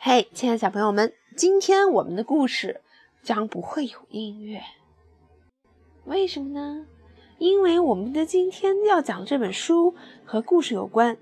[0.00, 2.82] 嘿，亲爱的小朋友们，今天我们的故事
[3.20, 4.62] 将不会有音乐，
[6.04, 6.86] 为什么呢？
[7.38, 11.18] 因为我们的今天要讲这本书和故事有关。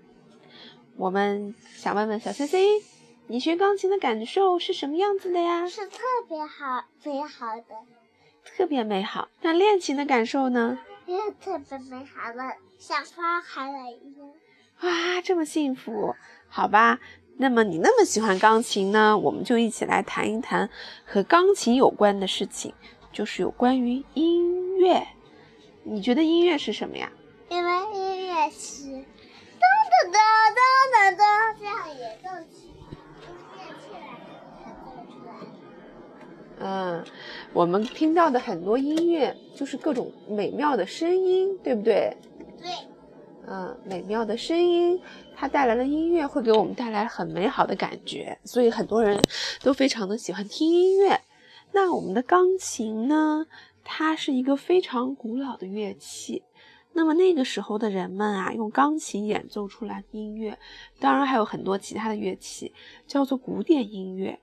[0.99, 2.67] 我们想问问小 C C，
[3.29, 5.67] 你学钢琴的感受是什么样子的呀？
[5.67, 7.75] 是特别好，美好的，
[8.45, 9.31] 特别美好。
[9.41, 10.79] 那练琴的感受呢？
[11.07, 14.29] 也特别美好的，像花开了一样。
[14.83, 16.15] 哇，这么幸福，
[16.47, 17.01] 好吧。
[17.39, 19.19] 那么你那么喜欢钢琴呢？
[19.19, 20.71] 我们就一起来谈一谈
[21.05, 22.73] 和钢琴有关的事情，
[23.13, 25.07] 就是有关于音乐。
[25.85, 27.13] 你觉得音乐是什么呀？
[27.51, 29.05] 因为音乐是噔
[29.93, 30.19] 噔噔
[30.55, 32.71] 噔噔噔这样演奏起。
[36.59, 37.05] 嗯，
[37.53, 42.17] 我们听到的很多音乐就是各种美妙的声音，对不对？
[42.63, 42.71] 对。
[43.49, 45.01] 嗯，美妙的声音，
[45.37, 49.23] 它带来了音乐，会给我们带来很美好的感觉，所以很多人
[49.63, 51.21] 都非常的喜欢听音乐。
[51.73, 53.47] 那我们的钢琴呢？
[53.85, 56.43] 它是一个非常古老的乐器。
[56.93, 60.59] 那么那个时候的人们啊，用钢琴演奏出来的音乐，
[60.99, 62.75] 当然还有很多其他的乐器，
[63.07, 64.41] 叫做古典音乐。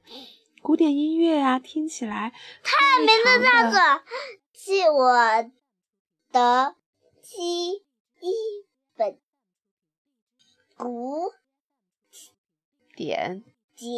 [0.61, 2.31] 古典音乐呀，听起来
[2.64, 3.09] 它的名
[3.42, 3.80] 字叫做
[4.53, 5.52] 《记我
[6.31, 6.75] 的
[7.22, 7.83] 记
[8.22, 8.30] 忆》。
[10.75, 11.31] 本古
[12.95, 13.43] 典
[13.75, 13.89] 简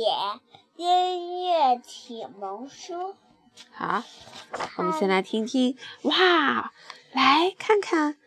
[0.75, 3.15] 音乐启蒙书。
[3.71, 4.03] 好，
[4.77, 5.77] 我们先来听听。
[6.03, 6.73] 哇，
[7.13, 8.17] 来看看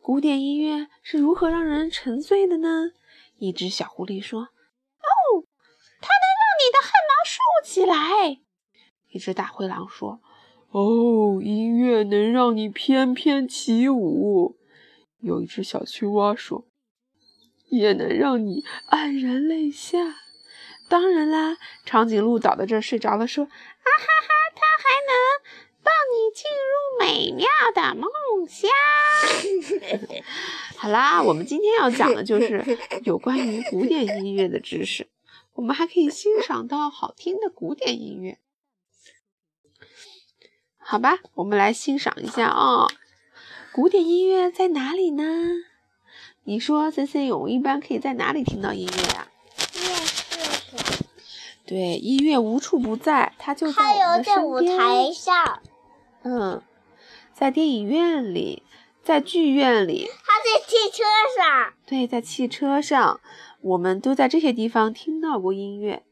[0.00, 2.92] 古典音乐是如何让人沉醉的呢？
[3.36, 5.44] 一只小狐狸说：“哦，
[6.00, 8.40] 它能让你的汗毛竖起来。”
[9.12, 10.20] 一只大灰狼说
[10.72, 14.56] ：“哦，音乐能让你翩翩起舞。”
[15.20, 16.64] 有一只小青蛙说
[17.68, 19.98] ：“也能让你黯然泪下。”
[20.88, 25.12] 当然啦，长颈鹿倒在这儿睡着了，说：“啊哈哈，它还能
[25.82, 28.08] 抱你进入美妙的梦
[28.48, 28.70] 乡。”
[30.78, 32.64] 好啦，我们今天要讲的就是
[33.04, 35.08] 有关于古典音乐的知识。
[35.54, 38.38] 我们还可以欣赏到好听的古典音乐。
[40.78, 42.86] 好吧，我们来欣赏一下啊。
[43.72, 45.67] 古典音乐在哪里呢？
[46.48, 49.28] 你说，C C 勇一般可以在哪里听到音乐呀？
[49.70, 51.06] 电视上。
[51.66, 55.62] 对，音乐无处不在，它就在我们的身在舞台上，
[56.22, 56.62] 嗯，
[57.34, 58.62] 在电影院里，
[59.02, 61.04] 在剧院里，它在汽车
[61.36, 61.74] 上。
[61.84, 63.20] 对，在汽车上，
[63.60, 66.02] 我们都在这些地方听到过音乐，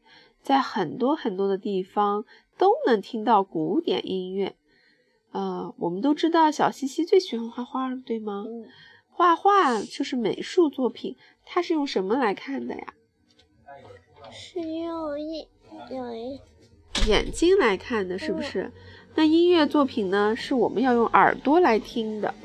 [0.43, 2.25] 在很多很多的地方
[2.59, 4.55] 都能听到古典音乐。
[5.31, 8.45] 呃，我们都知道小西西最喜欢画画，对吗？
[8.47, 8.67] 嗯，
[9.17, 12.93] 画画就是美术作品，它是用什么来看的呀？
[14.31, 15.47] 是用一
[15.89, 16.39] 有一
[17.07, 18.71] 眼睛来看的，是不是？
[19.15, 20.35] 那音乐作品呢？
[20.35, 22.35] 是我们要用耳朵来听的。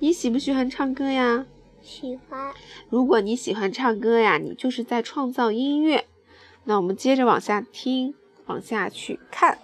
[0.00, 1.46] 你喜不喜欢唱歌呀？
[1.80, 2.52] 喜欢。
[2.90, 6.04] 如果你喜欢唱歌呀，你就是在创造音乐。
[6.64, 8.14] 那我们接着往下听，
[8.44, 9.58] 往下去看，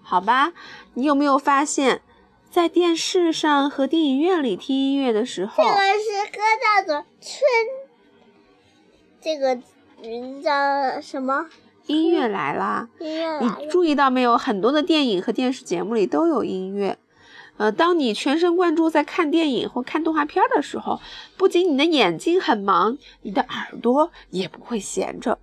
[0.00, 0.52] 好吧？
[0.94, 2.02] 你有没有发现，
[2.50, 7.30] 在电视上和电影院里听音乐的时候这，个是歌叫做《春》，
[9.20, 9.62] 这个
[10.02, 11.46] 名叫什么？
[11.86, 12.88] 音乐来啦？
[12.98, 13.68] 音乐你。
[13.68, 14.36] 注意到没有？
[14.36, 16.98] 很多的电影和电视节目里都有音乐。
[17.56, 21.00] 呃，当你全神贯注在看电影或看动画片的时候，
[21.36, 25.38] 不仅你的眼睛很忙，你的耳朵也不会闲着。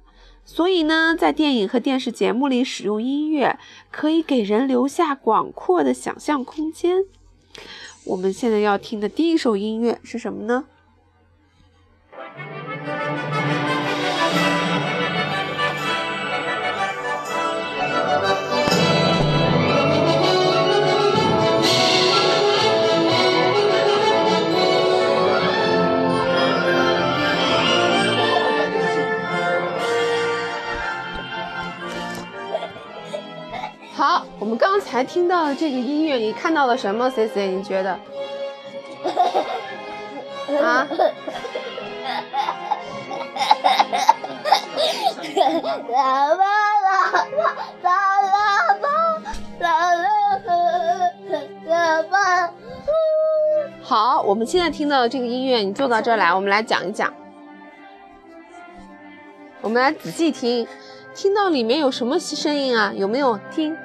[0.50, 3.59] 所以呢，在电影和电视节目里使用音乐，
[3.91, 7.03] 可以给人留下广阔的想象空间。
[8.06, 10.66] 我们现在要听的第一首音乐是什么呢？
[34.39, 38.00] 我们刚才听到的这个音乐，你看到了什么？C C，你觉得？
[40.63, 40.88] 啊？
[53.83, 57.12] 好，我们现在听到的这个音乐，你坐到这儿来，我们来讲一讲。
[59.62, 60.68] 我们来仔细听，
[61.16, 62.94] 听到里面有什么声音啊？
[62.95, 63.75] 有没有听？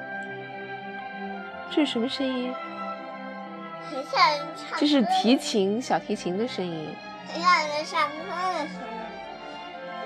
[1.75, 2.53] 这是什么声音？
[3.89, 6.87] 很像人唱，这是提琴，小提琴的声音。
[7.27, 8.13] 很像人唱歌
[8.53, 8.97] 的声音。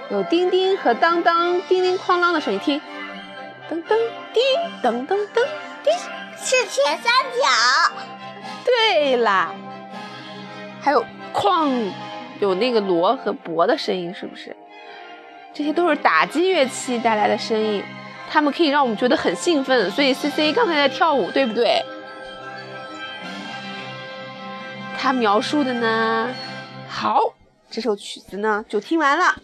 [0.10, 2.82] 有叮叮和当当、叮叮哐啷的声音，听，
[3.70, 3.98] 噔噔
[4.34, 4.42] 叮，
[4.82, 5.46] 噔噔噔
[5.84, 5.94] 叮，
[6.38, 7.94] 是铁三角。
[8.64, 9.54] 对啦，
[10.80, 11.92] 还有哐，
[12.40, 14.56] 有那个锣和钹的声音，是不是？
[15.54, 17.84] 这些都是打击乐器带来的声音，
[18.30, 19.90] 他们可以让我们觉得很兴奋。
[19.92, 21.84] 所以 C C 刚才在跳舞，对不对？
[24.98, 26.34] 他描述的呢，
[26.88, 27.22] 好，
[27.70, 29.36] 这首曲子呢就听完了。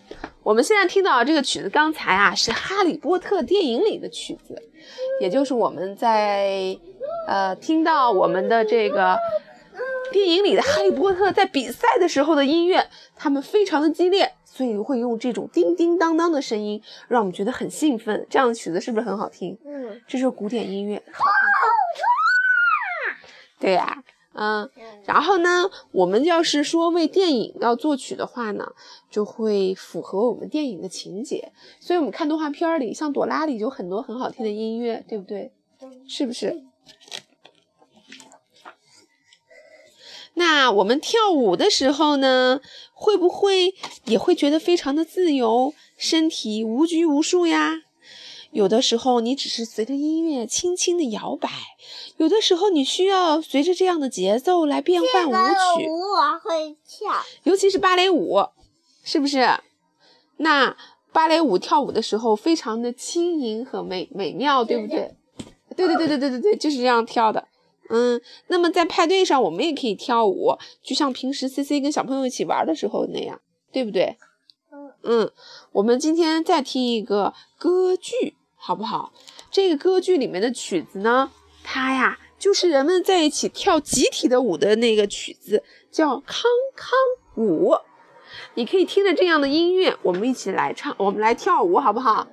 [0.41, 4.61] 我们现在听到这个曲子，刚才啊是《哈利波特》电影里的曲子，
[5.21, 6.77] 也就是我们在
[7.27, 9.17] 呃听到我们的这个
[10.11, 18.27] 电影里的哈利波特在比赛的时候的音乐，他们非常的激烈，所以会用这种叮叮当当的声音，让我们觉得很兴奋。
[18.29, 19.57] 这样的曲子是不是很好听？
[19.65, 21.01] 嗯，这是古典音乐。
[23.59, 24.03] 对呀、
[24.33, 24.69] 嗯。
[25.05, 28.73] 然后呢，我们要是说为电影要作曲的话呢，
[29.09, 31.51] 就会符合我们电影的情节。
[31.79, 35.51] 所以我们看动画片里，像朵拉里有很多很好听的音乐，对不对？
[36.07, 36.61] 是不是？
[40.35, 42.59] 那我们跳舞的时候呢，
[43.03, 47.81] 会不会也会觉得非常的自由，身体无拘无束呀？
[48.51, 51.49] 有的时候你只是随着音乐轻轻的摇摆，
[52.15, 57.11] 有的时候你需要随着这样的节奏来变换舞这个曲，舞我会跳。
[57.43, 58.41] 尤其是芭蕾舞，
[59.03, 59.45] 是不是？
[60.37, 60.77] 那
[61.11, 65.13] 芭蕾舞跳舞的时候非常的轻盈和美美妙，对不对？
[65.75, 67.49] 对对对对对对对，就是这样跳的。
[67.95, 73.39] 嗯，那么在派对上我们也可以跳舞，就像平时 C C 跟小朋友一起玩的时候那样，
[73.71, 74.17] 对不对？
[74.71, 75.31] 嗯嗯，
[75.71, 79.13] 我们今天再听一个歌剧，好不好？
[79.51, 81.31] 这个歌剧里面的曲子呢，
[81.63, 86.91] 它呀就是人们在一起跳集体的舞的那个曲子，叫康康
[87.35, 87.75] 舞。
[88.55, 92.15] 你可以听着这样的音乐，我们一起来唱，我们来跳舞，好不好？
[92.15, 92.27] 好。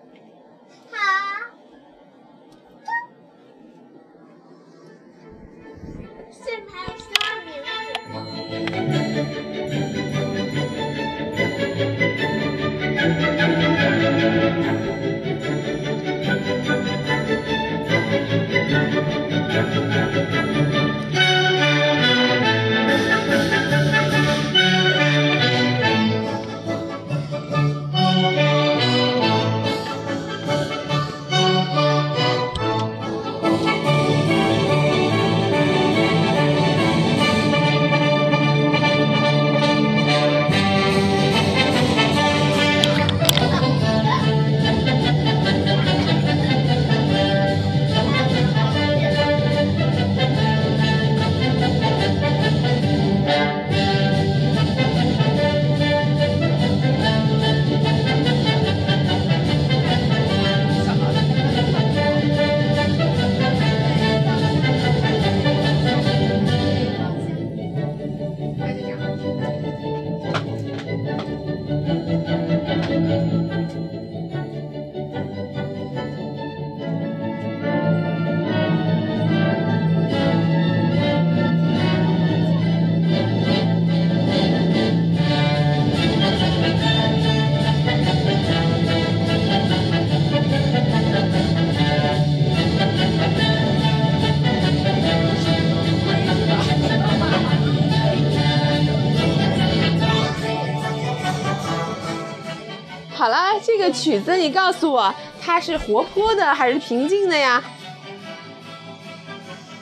[104.01, 107.63] 曲子你告诉我，它是活泼的还是平静的呀？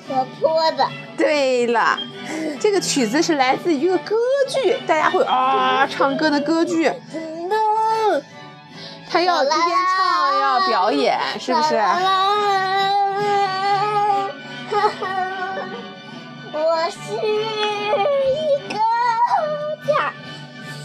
[0.09, 0.89] 活泼的。
[1.17, 1.97] 对了，
[2.59, 4.17] 这个曲子是来自于一个歌
[4.49, 8.23] 剧，大家会啊唱歌的歌剧，嗯
[9.11, 9.61] 他要一边
[9.97, 11.77] 唱要表演，是不是？
[16.53, 18.75] 我是一个
[19.87, 20.13] 家，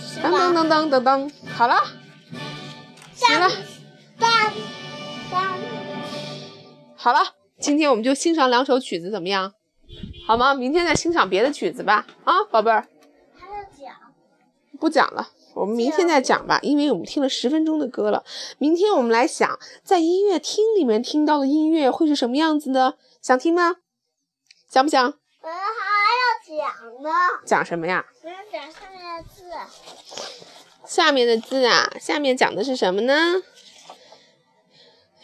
[0.07, 0.37] 是噔噔吧？
[0.53, 1.83] 噔噔噔噔，好了，
[3.27, 3.49] 行了，
[6.95, 7.19] 好了，
[7.59, 9.53] 今天我们就欣赏两首曲子，怎么样？
[10.27, 10.53] 好吗？
[10.53, 12.05] 明天再欣赏别的曲子吧。
[12.23, 12.87] 啊，宝贝儿，
[13.37, 13.95] 还要讲。
[14.79, 18.25] 不讲了，我们明天再讲吧，因为我们听了十分钟的歌了。
[18.57, 22.97] 明天我们来想，在音乐厅里面听到的音乐会是什么样子的？
[23.21, 23.77] 想听吗？
[24.69, 25.01] 想不想？
[25.41, 27.09] 我还要讲呢，
[27.45, 28.05] 讲什么呀？
[28.23, 29.43] 我要讲上面的字。
[30.85, 33.41] 下面的字啊，下面讲的是什么呢？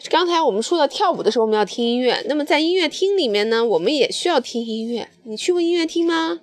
[0.08, 2.24] 刚才我们说到跳舞的时候，我们要听音乐。
[2.26, 5.10] 那么在音乐厅里面呢，我们也需要听音乐。
[5.24, 6.40] 你去过音乐厅吗？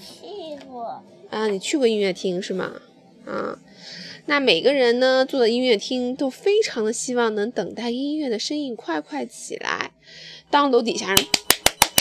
[0.00, 2.80] 去过，啊，你去过音乐厅是吗？
[3.26, 3.58] 啊，
[4.24, 9.92] 那每个人呢，坐在音乐厅都非常的希望能等待音乐的声音快快起来。
[10.50, 11.26] 当楼底下人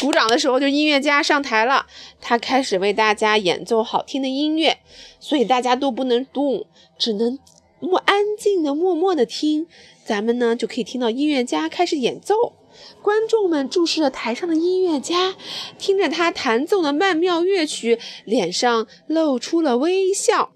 [0.02, 1.86] 鼓掌的时候，就音乐家上台了，
[2.20, 4.78] 他开始为大家演奏好听的音乐，
[5.20, 6.66] 所以大家都不能动，
[6.98, 7.40] 只能
[7.80, 9.68] 默安静的默默的听。
[10.04, 12.54] 咱们呢就可以听到音乐家开始演奏，
[13.02, 15.36] 观众们注视着台上的音乐家，
[15.80, 20.52] 听着他弹奏的曼妙乐曲，脸上露出了微笑。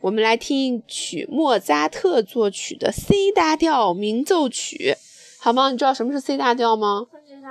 [0.00, 4.94] 我们来听一曲莫扎特作曲的 C 大调鸣奏曲，
[5.38, 5.70] 好吗？
[5.70, 7.06] 你知道什么是 C 大调吗？
[7.10, 7.48] 不知道。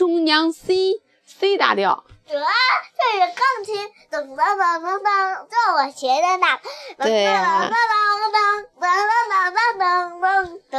[0.00, 2.04] 中央 C C 大调。
[2.26, 2.40] 得，这
[3.12, 3.76] 是钢琴，
[4.10, 5.06] 噔噔噔噔噔，
[5.50, 6.46] 这我学的呢。
[6.96, 7.70] 对呀。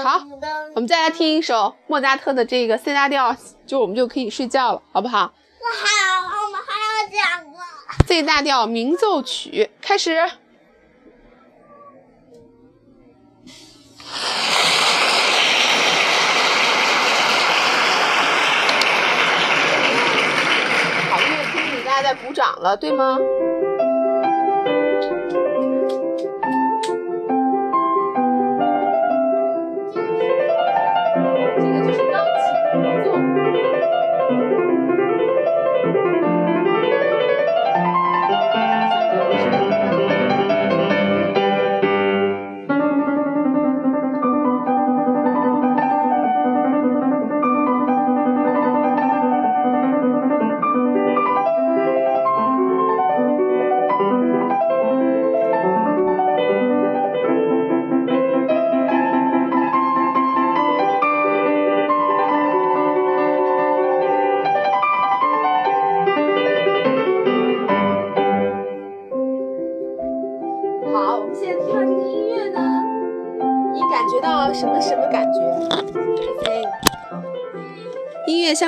[0.04, 0.24] 好，
[0.74, 3.38] 我们再来听一首莫扎特的这个 C 大调，
[3.68, 5.20] 就我们就可以睡觉了，好不好？
[5.20, 5.34] 好，
[6.44, 7.22] 我们还要讲
[7.54, 7.60] 呢。
[8.08, 10.20] C 大调鸣奏曲开始。
[21.10, 23.18] 好，音乐厅里大家鼓掌了，对吗？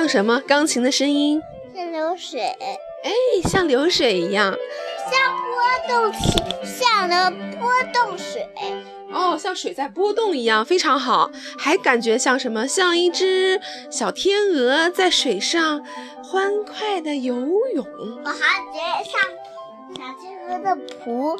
[0.04, 0.38] 像什么？
[0.46, 1.40] 钢琴的声音
[1.74, 3.10] 像流水，哎，
[3.48, 4.54] 像流水一样，
[5.10, 8.46] 像波动起，像的波动水，
[9.10, 11.30] 哦，像水在波动一样，非常好。
[11.58, 12.68] 还感觉像什么？
[12.68, 13.58] 像一只
[13.90, 15.82] 小天鹅在水上
[16.22, 17.34] 欢快的游
[17.74, 17.86] 泳。
[18.26, 19.18] 我还觉得像
[19.96, 21.38] 小天鹅的蹼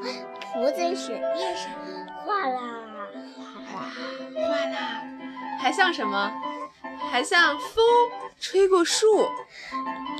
[0.54, 1.70] 蹼在水面上
[2.24, 2.60] 哗啦
[3.36, 3.44] 哗
[3.74, 3.92] 啦
[4.34, 5.04] 哗啦，
[5.60, 6.32] 还像什么？
[7.10, 7.84] 还像风
[8.40, 9.26] 吹过树，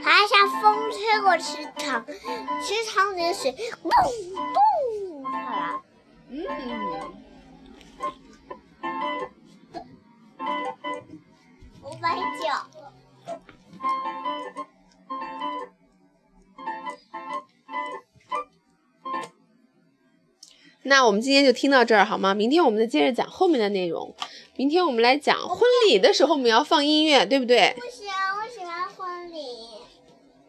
[0.02, 3.52] 还像风吹过池塘，池塘里的水
[3.82, 3.90] 蹦
[4.52, 5.80] 蹦哗啦。
[6.30, 6.44] 嗯，
[20.84, 22.34] 那我们今天就听到这儿好吗？
[22.34, 24.14] 明天我们再接着讲后面的内容。
[24.56, 27.74] 明天我们来讲婚礼的时候，我们要放音乐，对不对？
[27.76, 29.38] 不喜欢，我喜欢婚礼。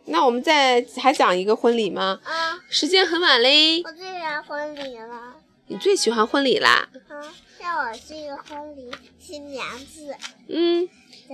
[0.05, 2.19] 那我们再还讲一个婚礼吗？
[2.23, 2.59] 啊。
[2.69, 3.81] 时间很晚嘞。
[3.83, 5.33] 我最喜欢婚礼了。
[5.67, 6.87] 你最喜欢婚礼啦？
[7.07, 10.15] 啊，像我是一个婚礼新娘子。
[10.47, 10.87] 嗯。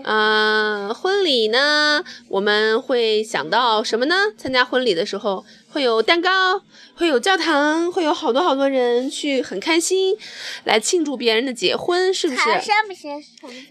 [0.03, 4.15] 嗯，婚礼呢，我们会想到什么呢？
[4.37, 6.29] 参加婚礼的时候会有蛋糕，
[6.95, 10.17] 会有教堂，会有好多好多人去，很开心，
[10.63, 12.41] 来庆祝别人的结婚，是不是？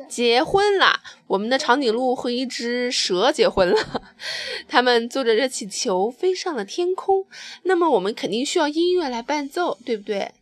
[0.08, 4.02] 结婚了，我们的长颈鹿和一只蛇结婚了，
[4.68, 7.26] 他们坐着热气球飞上了天空。
[7.64, 10.32] 那么我们肯定需要音乐来伴奏，对不对？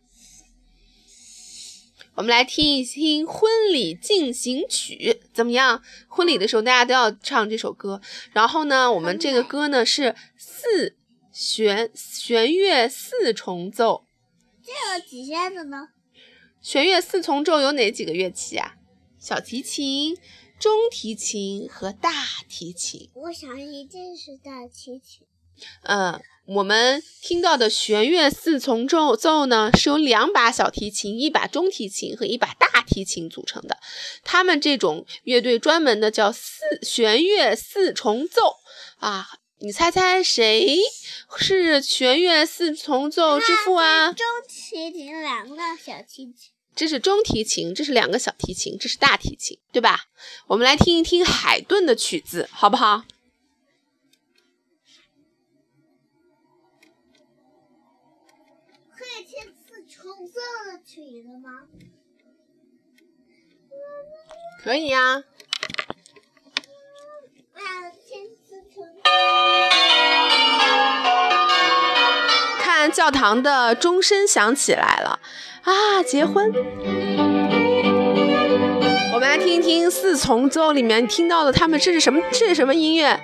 [2.19, 5.81] 我们来听一听《婚礼进行曲》，怎么样？
[6.09, 8.01] 婚礼的时候大家都要唱这首歌。
[8.33, 10.97] 然后呢，我们这个歌呢是四
[11.31, 14.05] 弦弦乐四重奏。
[14.61, 15.91] 这有几弦子呢？
[16.61, 18.75] 弦乐四重奏有哪几个乐器啊？
[19.17, 20.17] 小提琴、
[20.59, 22.11] 中提琴和大
[22.49, 23.09] 提琴。
[23.13, 25.25] 我想一定是大提琴。
[25.83, 26.19] 嗯。
[26.45, 33.77] 我们听到的弦乐四重奏奏呢，是由两把小提琴、一把中提琴和一把大提琴组成的。
[34.23, 38.55] 他们这种乐队专门的叫四弦乐四重奏
[38.97, 39.27] 啊！
[39.59, 40.79] 你猜猜谁
[41.37, 44.11] 是弦乐四重奏之父啊？
[44.13, 46.33] 中提琴两个小提琴，
[46.75, 50.05] 这是中提琴，这是两个小提琴，这是大提琴，对吧？
[50.47, 53.03] 我们来听一听海顿的曲子，好不好？
[60.85, 61.61] 曲子吗？
[64.63, 65.23] 可以呀。
[72.59, 75.19] 看教堂的钟声响起来了，
[75.63, 76.51] 啊，结婚。
[79.13, 82.21] 我们来听一听四重奏里面听到的，他们这是什么？
[82.31, 83.19] 这是什么音乐？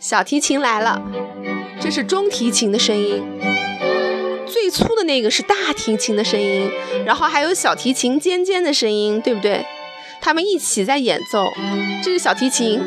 [0.00, 1.00] 小提琴来了，
[1.80, 3.24] 这是中提琴的声音。
[4.66, 6.68] 最粗的那个是大提琴的声音，
[7.04, 9.64] 然后还有小提琴尖尖的声音，对不对？
[10.20, 11.52] 他们一起在演奏，
[12.02, 12.82] 这是小提琴。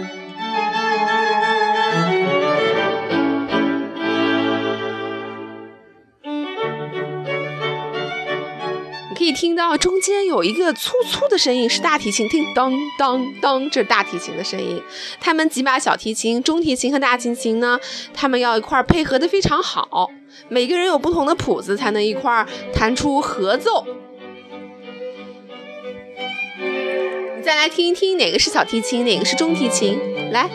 [9.10, 14.84] 你可以听到中间有一个粗粗的声音，是大提琴，听当当当，这是大提琴的声音。
[15.22, 17.80] 他们几把小提琴、中提琴和大提琴呢，
[18.14, 20.12] 他们要一块配合的非常好，
[20.48, 23.86] 每个人有不同的谱子，才能一块儿弹出合奏。
[27.38, 30.00] 你再来听一听，哪个是小提琴，哪个是中提琴？
[30.32, 30.50] 来，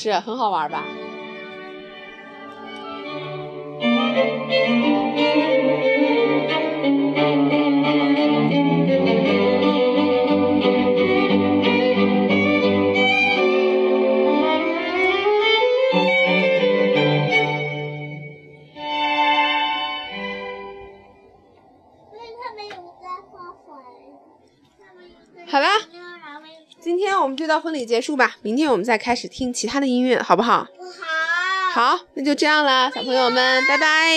[0.00, 0.82] 是很好玩吧？
[27.90, 30.66] 结束吧，明天我们再开始听其他的音乐，好不好？
[31.72, 31.96] 好。
[31.96, 34.16] 好，那就这样了，小朋友们，拜拜。